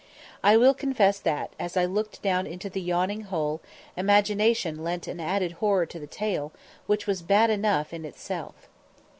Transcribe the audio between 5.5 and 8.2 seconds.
horror to the tale, which was bad enough in